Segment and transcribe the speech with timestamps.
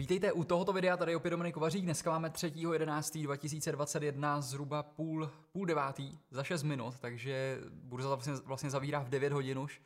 [0.00, 1.84] Vítejte u tohoto videa, tady opět Dominik Kovařík.
[1.84, 9.00] Dneska máme 3.11.2021, zhruba půl, půl devátý, za 6 minut, takže burza vlastně, vlastně zavírá
[9.00, 9.82] v 9 hodin už.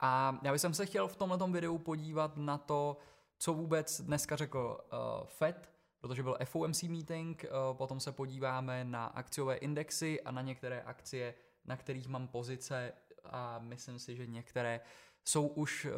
[0.00, 2.96] A já bych se chtěl v tomto videu podívat na to,
[3.38, 5.70] co vůbec dneska řekl uh, FED,
[6.00, 11.34] protože byl FOMC meeting, uh, potom se podíváme na akciové indexy a na některé akcie,
[11.64, 12.92] na kterých mám pozice
[13.24, 14.80] a myslím si, že některé
[15.24, 15.90] jsou už uh,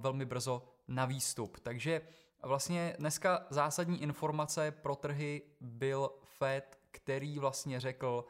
[0.00, 1.60] velmi brzo na výstup.
[1.60, 2.00] Takže
[2.44, 8.24] vlastně dneska zásadní informace pro trhy byl Fed, který vlastně řekl,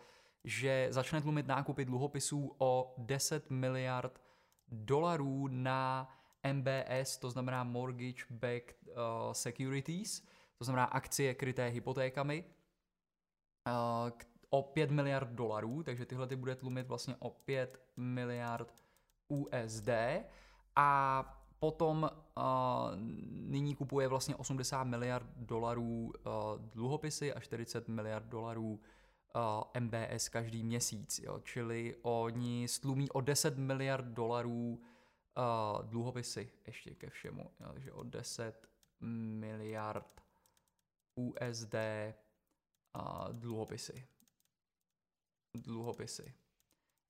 [0.44, 4.20] že začne tlumit nákupy dluhopisů o 10 miliard
[4.68, 6.10] dolarů na
[6.52, 8.92] MBS, to znamená Mortgage Backed uh,
[9.32, 10.22] Securities,
[10.58, 12.44] to znamená akcie kryté hypotékami,
[13.66, 14.10] uh,
[14.50, 18.74] o 5 miliard dolarů, takže tyhle ty bude tlumit vlastně o 5 miliard
[19.28, 19.88] USD
[20.76, 22.42] a potom uh,
[23.30, 28.80] nyní kupuje vlastně 80 miliard dolarů uh, dluhopisy a 40 miliard dolarů
[29.34, 31.40] uh, MBS každý měsíc, jo?
[31.40, 34.80] čili oni stlumí o 10 miliard dolarů
[35.36, 37.72] uh, dluhopisy ještě ke všemu, jo?
[37.72, 38.68] takže o 10
[39.00, 40.20] miliard
[41.16, 41.74] USD
[42.96, 44.06] uh, dluhopisy.
[45.56, 46.34] Dluhopisy.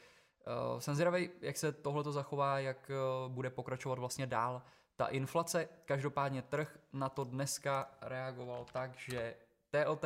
[0.78, 4.62] jsem zvědavý, jak se tohle zachová, jak uh, bude pokračovat vlastně dál
[4.96, 5.68] ta inflace.
[5.84, 9.34] Každopádně trh na to dneska reagoval tak, že
[9.70, 10.04] TLT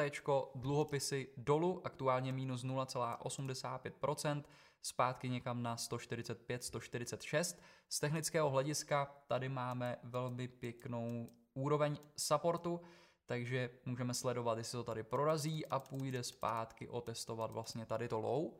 [0.54, 4.42] dluhopisy dolů, aktuálně minus 0,85%,
[4.82, 7.62] zpátky někam na 145, 146.
[7.88, 12.80] Z technického hlediska tady máme velmi pěknou úroveň supportu,
[13.26, 18.50] takže můžeme sledovat, jestli to tady prorazí a půjde zpátky otestovat vlastně tady to low.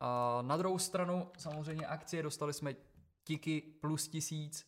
[0.00, 2.74] A na druhou stranu samozřejmě akcie, dostali jsme
[3.24, 4.66] tiky plus tisíc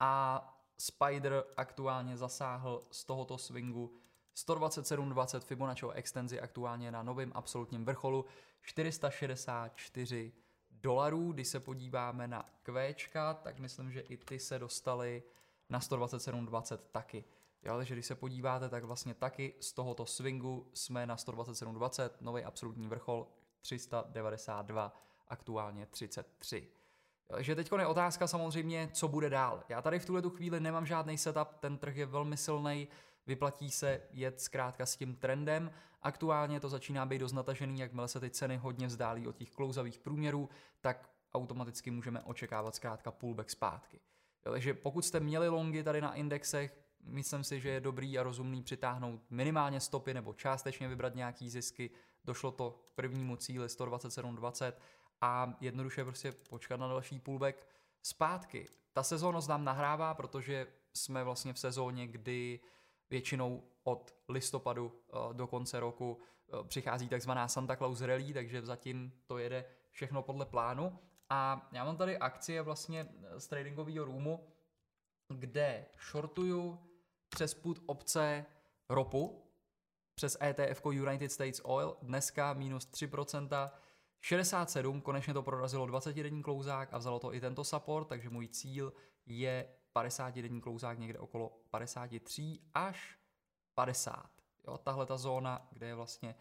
[0.00, 3.94] a Spider aktuálně zasáhl z tohoto swingu
[4.36, 8.24] 127,20 Fibonacciho extenzi aktuálně na novém absolutním vrcholu
[8.62, 10.32] 464
[10.70, 11.32] dolarů.
[11.32, 15.22] Když se podíváme na Qčka, tak myslím, že i ty se dostaly
[15.70, 17.24] na 127,20 taky.
[17.62, 22.44] Jo, takže když se podíváte, tak vlastně taky z tohoto swingu jsme na 127,20, nový
[22.44, 23.26] absolutní vrchol
[23.64, 24.92] 392,
[25.28, 26.68] aktuálně 33.
[27.26, 29.64] Takže teď je otázka samozřejmě, co bude dál.
[29.68, 32.88] Já tady v tuhle tu chvíli nemám žádný setup, ten trh je velmi silný,
[33.26, 35.72] vyplatí se jet zkrátka s tím trendem.
[36.02, 39.98] Aktuálně to začíná být dost natažený, jakmile se ty ceny hodně vzdálí od těch klouzavých
[39.98, 40.48] průměrů,
[40.80, 44.00] tak automaticky můžeme očekávat zkrátka pullback zpátky.
[44.40, 48.62] Takže pokud jste měli longy tady na indexech, myslím si, že je dobrý a rozumný
[48.62, 51.90] přitáhnout minimálně stopy nebo částečně vybrat nějaký zisky.
[52.24, 54.72] Došlo to k prvnímu cíli 127,20
[55.20, 57.66] a jednoduše prostě počkat na další pullback
[58.02, 58.68] zpátky.
[58.92, 62.60] Ta sezónnost nám nahrává, protože jsme vlastně v sezóně, kdy
[63.10, 69.12] většinou od listopadu eh, do konce roku eh, přichází takzvaná Santa Claus Rally, takže zatím
[69.26, 70.98] to jede všechno podle plánu.
[71.30, 74.46] A já mám tady akcie vlastně z tradingového roomu,
[75.28, 76.78] kde shortuju
[77.34, 78.46] přes put obce
[78.88, 79.42] ropu,
[80.14, 83.70] přes ETF United States Oil, dneska minus 3%,
[84.20, 88.48] 67, konečně to prorazilo 20 denní klouzák a vzalo to i tento support, takže můj
[88.48, 88.92] cíl
[89.26, 93.18] je 50 denní klouzák někde okolo 53 až
[93.74, 94.30] 50.
[94.66, 96.34] Jo, tahle ta zóna, kde je vlastně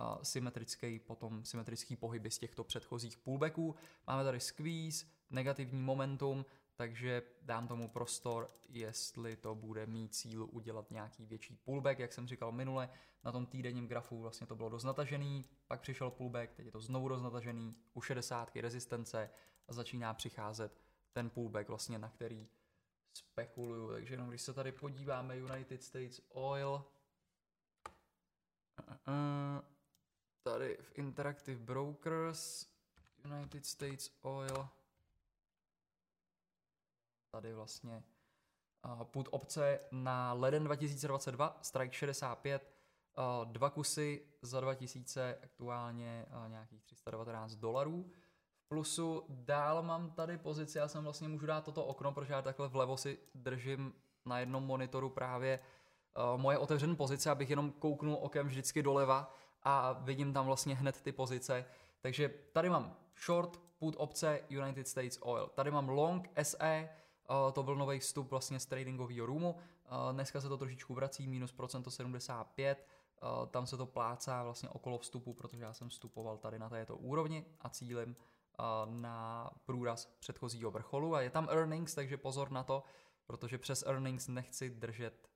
[0.00, 3.74] uh, symetrický, potom symetrický pohyby z těchto předchozích pullbacků.
[4.06, 6.44] Máme tady squeeze, negativní momentum,
[6.80, 12.26] takže dám tomu prostor, jestli to bude mít cíl udělat nějaký větší pullback, jak jsem
[12.26, 12.90] říkal minule,
[13.24, 16.80] na tom týdenním grafu vlastně to bylo dost natažený, pak přišel pullback, teď je to
[16.80, 19.30] znovu dost natažený, u 60 rezistence
[19.68, 20.80] a začíná přicházet
[21.12, 22.48] ten pullback vlastně, na který
[23.12, 26.84] spekuluju, takže jenom když se tady podíváme United States Oil,
[30.42, 32.66] tady v Interactive Brokers,
[33.24, 34.68] United States Oil,
[37.30, 38.04] tady vlastně
[39.04, 42.74] put opce na leden 2022, strike 65,
[43.44, 48.10] dva kusy za 2000, aktuálně nějakých 319 dolarů.
[48.64, 49.24] V plusu.
[49.28, 52.96] Dál mám tady pozici, já jsem vlastně můžu dát toto okno, protože já takhle vlevo
[52.96, 53.94] si držím
[54.26, 55.60] na jednom monitoru právě
[56.36, 61.12] moje otevřené pozice, abych jenom kouknul okem vždycky doleva a vidím tam vlastně hned ty
[61.12, 61.64] pozice.
[62.00, 65.48] Takže tady mám short, put opce United States Oil.
[65.48, 66.88] Tady mám long SE,
[67.52, 69.56] to byl nový vstup vlastně z tradingového roomu.
[70.12, 72.86] Dneska se to trošičku vrací, minus procento 75,
[73.22, 76.96] uh, tam se to plácá vlastně okolo vstupu, protože já jsem vstupoval tady na této
[76.96, 78.16] úrovni a cílem
[78.86, 82.82] na průraz předchozího vrcholu a je tam earnings, takže pozor na to,
[83.26, 85.28] protože přes earnings nechci držet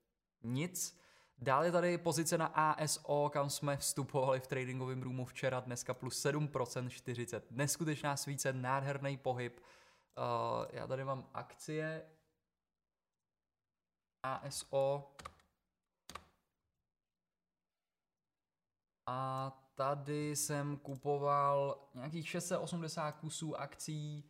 [0.43, 0.99] nic.
[1.37, 6.89] Dále tady pozice na ASO, kam jsme vstupovali v tradingovém roomu včera, dneska plus 7%,
[6.89, 7.51] 40.
[7.51, 9.59] Neskutečná svíce, nádherný pohyb.
[10.17, 12.05] Uh, já tady mám akcie.
[14.23, 15.15] ASO
[19.07, 24.29] a tady jsem kupoval nějakých 680 kusů akcí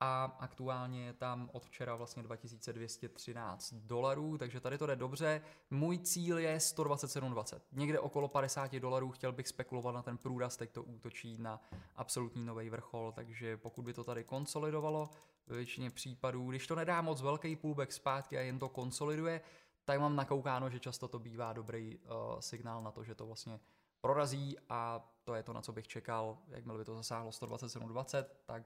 [0.00, 5.40] a aktuálně je tam od včera vlastně 2213 dolarů, takže tady to jde dobře.
[5.70, 7.60] Můj cíl je 127,20.
[7.72, 11.60] Někde okolo 50 dolarů chtěl bych spekulovat na ten průraz, teď to útočí na
[11.96, 15.10] absolutní nový vrchol, takže pokud by to tady konsolidovalo,
[15.46, 19.40] ve většině případů, když to nedá moc velký pullback zpátky a jen to konsoliduje,
[19.84, 23.60] tak mám nakoukáno, že často to bývá dobrý uh, signál na to, že to vlastně
[24.00, 26.38] prorazí a to je to, na co bych čekal.
[26.48, 28.62] Jakmile by to zasáhlo 127,20, tak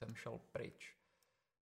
[0.00, 0.96] jsem šel pryč.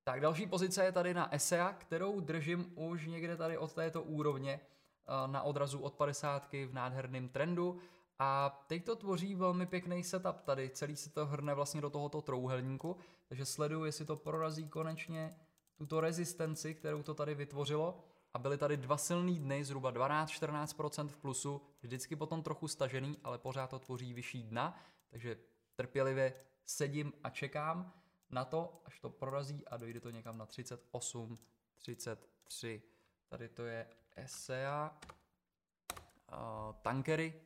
[0.05, 4.61] Tak další pozice je tady na ESEA, kterou držím už někde tady od této úrovně
[4.61, 7.79] eh, na odrazu od 50 v nádherném trendu.
[8.19, 12.23] A teď to tvoří velmi pěkný setup tady, celý se to hrne vlastně do tohoto
[12.23, 12.97] trouhelníku,
[13.29, 15.37] takže sleduju, jestli to prorazí konečně
[15.75, 17.99] tuto rezistenci, kterou to tady vytvořilo.
[18.35, 23.39] A byly tady dva silný dny, zhruba 12-14% v plusu, vždycky potom trochu stažený, ale
[23.39, 24.81] pořád to tvoří vyšší dna,
[25.11, 25.37] takže
[25.77, 27.93] trpělivě sedím a čekám
[28.31, 31.39] na to, až to prorazí a dojde to někam na 38,
[31.77, 32.83] 33.
[33.29, 33.87] Tady to je
[34.17, 34.99] ESEA,
[36.33, 37.41] uh, tankery,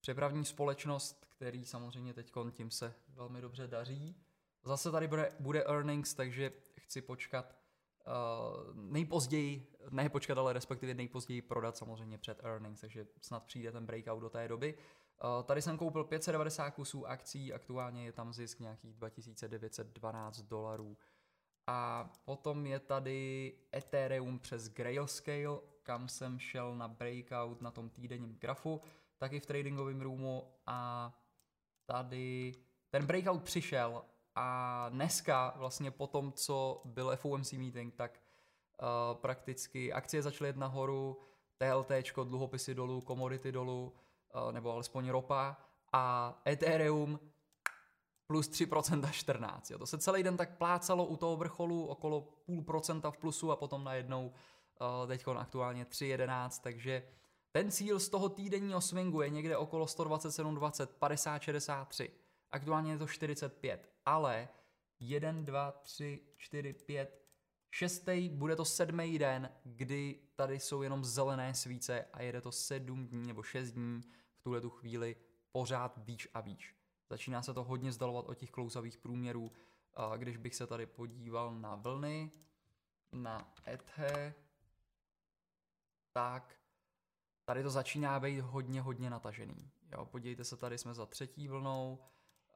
[0.00, 4.16] přepravní společnost, který samozřejmě teď tím se velmi dobře daří.
[4.64, 7.56] Zase tady bude, bude earnings, takže chci počkat
[8.06, 13.86] uh, nejpozději, ne počkat, ale respektive nejpozději prodat samozřejmě před earnings, takže snad přijde ten
[13.86, 14.74] breakout do té doby.
[14.74, 15.01] Uh,
[15.44, 20.96] tady jsem koupil 590 kusů akcí, aktuálně je tam zisk nějakých 2912 dolarů.
[21.66, 28.36] A potom je tady Ethereum přes Grayscale, kam jsem šel na breakout na tom týdenním
[28.38, 28.80] grafu,
[29.18, 31.12] taky v tradingovém roomu a
[31.86, 32.54] tady
[32.90, 34.04] ten breakout přišel
[34.34, 38.20] a dneska vlastně po tom, co byl FOMC meeting, tak
[38.82, 41.18] uh, prakticky akcie začaly jít nahoru,
[41.58, 41.90] TLT,
[42.24, 43.92] dluhopisy dolů, komodity dolů,
[44.50, 45.56] nebo alespoň ropa
[45.92, 47.20] a Ethereum
[48.26, 49.70] plus 3% 14.
[49.70, 49.78] Jo.
[49.78, 53.56] To se celý den tak plácalo u toho vrcholu okolo půl procenta v plusu a
[53.56, 57.02] potom najednou uh, teď aktuálně 3,11, takže
[57.52, 62.10] ten cíl z toho týdenního swingu je někde okolo 127,20, 50, 63.
[62.50, 64.48] Aktuálně je to 45 ale
[65.00, 67.22] 1, 2, 3, 4, 5,
[67.70, 73.06] šestý, bude to sedmý den, kdy tady jsou jenom zelené svíce a jede to sedm
[73.06, 74.00] dní nebo šest dní
[74.42, 75.16] tuhle tu chvíli
[75.52, 76.76] pořád výš a výš.
[77.10, 79.52] Začíná se to hodně zdalovat od těch klouzavých průměrů.
[80.16, 82.32] Když bych se tady podíval na vlny,
[83.12, 84.34] na ethe,
[86.12, 86.54] tak
[87.44, 89.70] tady to začíná být hodně, hodně natažený.
[89.92, 91.98] Jo, podívejte se, tady jsme za třetí vlnou,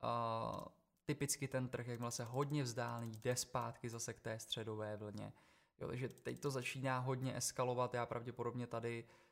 [0.03, 0.65] uh,
[1.05, 5.33] typicky ten trh, jakmile se hodně vzdálí, jde zpátky zase k té středové vlně.
[5.79, 9.26] Jo, takže teď to začíná hodně eskalovat, já pravděpodobně tady uh,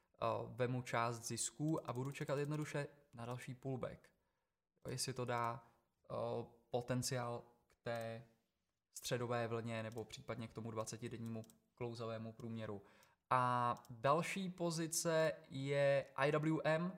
[0.47, 4.11] vemu část zisků a budu čekat jednoduše na další pullback.
[4.89, 5.65] Jestli to dá
[6.11, 8.25] uh, potenciál k té
[8.95, 11.45] středové vlně nebo případně k tomu 20-dennímu
[11.75, 12.83] klouzavému průměru.
[13.31, 16.93] A další pozice je IWM,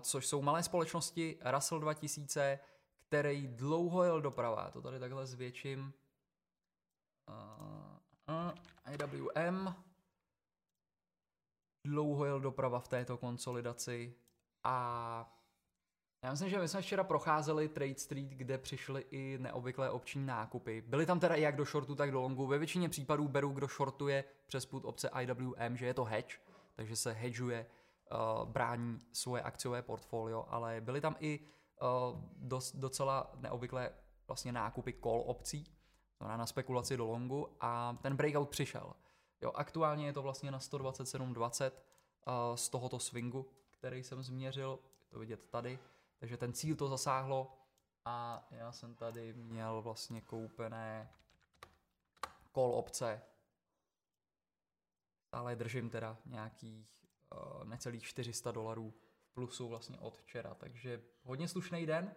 [0.00, 2.58] což jsou malé společnosti Russell 2000,
[3.06, 4.70] který dlouho jel doprava.
[4.70, 5.92] To tady takhle zvětším.
[7.28, 8.52] Uh,
[8.92, 9.74] IWM
[11.88, 14.14] dlouho jel doprava v této konsolidaci
[14.64, 15.34] a
[16.22, 20.80] já myslím, že my jsme včera procházeli Trade Street, kde přišly i neobvyklé opční nákupy.
[20.86, 22.46] Byly tam teda jak do shortu, tak do longu.
[22.46, 26.38] Ve většině případů beru, kdo shortuje přes put opce IWM, že je to hedge,
[26.76, 27.66] takže se hedžuje,
[28.12, 33.90] uh, brání svoje akciové portfolio, ale byly tam i uh, dost, docela neobvyklé
[34.28, 35.64] vlastně nákupy call opcí,
[36.18, 38.92] znamená na spekulaci do longu a ten breakout přišel.
[39.40, 45.06] Jo, aktuálně je to vlastně na 127.20 uh, z tohoto swingu, který jsem změřil, je
[45.08, 45.78] to vidět tady,
[46.18, 47.58] takže ten cíl to zasáhlo
[48.04, 51.12] a já jsem tady měl vlastně koupené
[52.54, 53.22] call opce.
[55.32, 61.48] Ale držím teda nějakých uh, necelých 400 dolarů v plusu vlastně od včera, takže hodně
[61.48, 62.14] slušný den.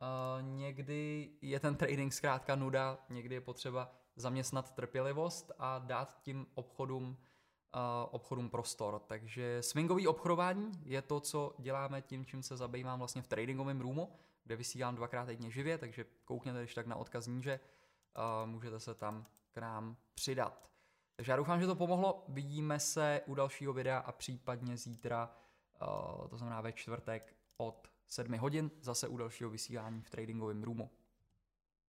[0.00, 6.46] Uh, někdy je ten trading zkrátka nuda, někdy je potřeba zaměstnat trpělivost a dát tím
[6.54, 7.80] obchodům, uh,
[8.10, 9.02] obchodům prostor.
[9.06, 14.12] Takže swingový obchodování je to, co děláme tím, čím se zabývám vlastně v tradingovém roomu,
[14.44, 17.60] kde vysílám dvakrát týdně živě, takže koukněte když tak na odkaz níže,
[18.16, 20.70] uh, můžete se tam k nám přidat.
[21.16, 22.24] Takže já doufám, že to pomohlo.
[22.28, 25.30] Vidíme se u dalšího videa a případně zítra,
[25.82, 30.90] uh, to znamená ve čtvrtek od 7 hodin, zase u dalšího vysílání v tradingovém roomu.